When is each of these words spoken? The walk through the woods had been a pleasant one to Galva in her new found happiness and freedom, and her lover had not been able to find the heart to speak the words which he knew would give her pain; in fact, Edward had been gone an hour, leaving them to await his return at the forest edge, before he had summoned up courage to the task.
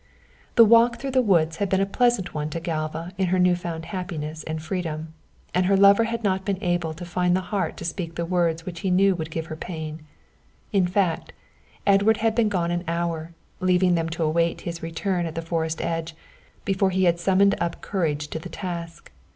The 0.55 0.65
walk 0.65 0.97
through 0.99 1.11
the 1.11 1.21
woods 1.21 1.57
had 1.57 1.69
been 1.69 1.79
a 1.79 1.85
pleasant 1.85 2.33
one 2.33 2.49
to 2.49 2.59
Galva 2.59 3.11
in 3.19 3.27
her 3.27 3.37
new 3.37 3.55
found 3.55 3.85
happiness 3.85 4.43
and 4.45 4.59
freedom, 4.59 5.13
and 5.53 5.67
her 5.67 5.77
lover 5.77 6.05
had 6.05 6.23
not 6.23 6.43
been 6.43 6.57
able 6.63 6.95
to 6.95 7.05
find 7.05 7.35
the 7.35 7.49
heart 7.53 7.77
to 7.77 7.85
speak 7.85 8.15
the 8.15 8.25
words 8.25 8.65
which 8.65 8.79
he 8.79 8.89
knew 8.89 9.13
would 9.13 9.29
give 9.29 9.45
her 9.45 9.55
pain; 9.55 10.01
in 10.73 10.87
fact, 10.87 11.33
Edward 11.85 12.17
had 12.17 12.33
been 12.33 12.49
gone 12.49 12.71
an 12.71 12.83
hour, 12.87 13.35
leaving 13.59 13.93
them 13.93 14.09
to 14.09 14.23
await 14.23 14.61
his 14.61 14.81
return 14.81 15.27
at 15.27 15.35
the 15.35 15.41
forest 15.43 15.79
edge, 15.83 16.15
before 16.65 16.89
he 16.89 17.03
had 17.03 17.19
summoned 17.19 17.53
up 17.61 17.81
courage 17.81 18.27
to 18.29 18.39
the 18.39 18.49
task. 18.49 19.11